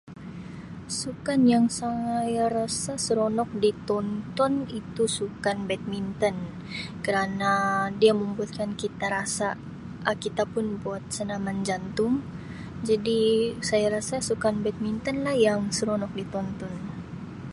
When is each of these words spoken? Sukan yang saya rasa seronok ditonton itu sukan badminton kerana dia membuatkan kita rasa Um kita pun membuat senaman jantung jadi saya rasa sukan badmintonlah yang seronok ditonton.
Sukan 0.99 1.41
yang 1.53 1.65
saya 1.79 2.45
rasa 2.57 2.93
seronok 3.05 3.49
ditonton 3.63 4.53
itu 4.79 5.03
sukan 5.17 5.57
badminton 5.69 6.33
kerana 7.05 7.53
dia 8.01 8.09
membuatkan 8.21 8.69
kita 8.81 9.05
rasa 9.17 9.49
Um 10.07 10.17
kita 10.25 10.43
pun 10.53 10.65
membuat 10.73 11.03
senaman 11.17 11.57
jantung 11.67 12.15
jadi 12.87 13.21
saya 13.67 13.85
rasa 14.01 14.15
sukan 14.29 14.55
badmintonlah 14.65 15.35
yang 15.47 15.61
seronok 15.77 16.11
ditonton. 16.19 16.73